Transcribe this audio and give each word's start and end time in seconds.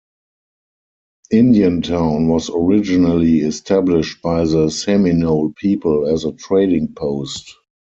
Indiantown 1.29 2.27
was 2.27 2.49
originally 2.51 3.41
established 3.41 4.23
by 4.23 4.45
the 4.45 4.67
Seminole 4.71 5.51
people 5.55 6.07
as 6.07 6.25
a 6.25 6.31
trading 6.31 6.91
post. 6.95 7.53